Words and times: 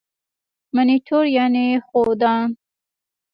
منیټور 0.75 1.23
یعني 1.37 1.65
ښودان. 1.87 2.41